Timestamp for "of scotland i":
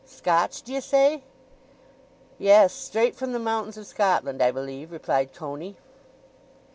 3.77-4.49